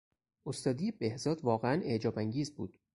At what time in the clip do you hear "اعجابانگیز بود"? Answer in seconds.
1.81-2.79